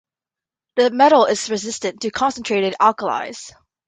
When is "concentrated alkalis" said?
2.09-3.51